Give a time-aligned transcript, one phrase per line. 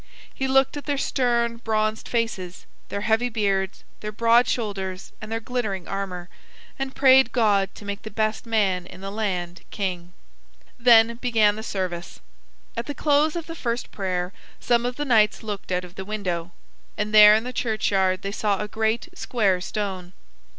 [0.33, 5.39] He looked at their stern bronzed faces, their heavy beards, their broad shoulders, and their
[5.39, 6.27] glittering armor,
[6.79, 10.13] and prayed God to make the best man in the land king.
[10.79, 12.19] Then began the service.
[12.75, 16.03] At the close of the first prayer some of the knights looked out of the
[16.03, 16.51] window,
[16.97, 20.13] and there in the churchyard they saw a great square stone.